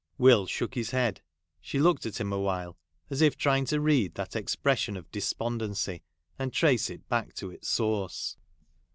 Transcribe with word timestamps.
Will 0.17 0.47
shook 0.47 0.73
his 0.73 0.89
head. 0.89 1.21
She 1.61 1.77
looked 1.77 2.07
at 2.07 2.19
him 2.19 2.33
awhile, 2.33 2.75
as 3.11 3.21
if 3.21 3.37
trying 3.37 3.65
to 3.65 3.79
read 3.79 4.15
that 4.15 4.35
expression 4.35 4.97
of 4.97 5.11
despondency 5.11 6.01
and 6.39 6.51
trace 6.51 6.89
it 6.89 7.07
back 7.07 7.33
to 7.35 7.51
its 7.51 7.67
source. 7.69 8.35